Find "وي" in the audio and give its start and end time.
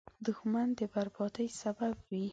2.09-2.25